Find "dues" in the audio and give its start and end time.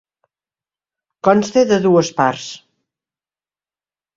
1.85-2.11